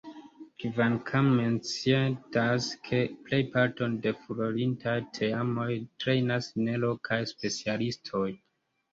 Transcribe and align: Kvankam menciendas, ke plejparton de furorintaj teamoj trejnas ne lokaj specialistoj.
Kvankam 0.61 1.27
menciendas, 1.39 2.69
ke 2.87 3.01
plejparton 3.27 3.97
de 4.05 4.13
furorintaj 4.21 4.95
teamoj 5.17 5.67
trejnas 6.05 6.49
ne 6.69 6.79
lokaj 6.85 7.19
specialistoj. 7.33 8.25